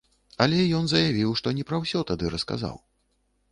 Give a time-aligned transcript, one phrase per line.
[0.45, 2.83] Але ён заявіў, што не пра ўсё тады расказаў.